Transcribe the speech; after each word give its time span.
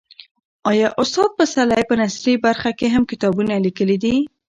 آیا 0.69 0.87
استاد 1.01 1.29
پسرلی 1.37 1.83
په 1.89 1.95
نثري 2.01 2.33
برخه 2.45 2.69
کې 2.79 2.87
هم 2.95 3.03
کتابونه 3.11 3.53
لیکلي 3.65 3.97
دي؟ 4.03 4.15